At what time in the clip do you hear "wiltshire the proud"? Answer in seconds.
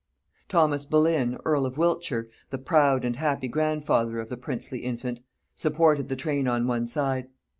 1.77-3.05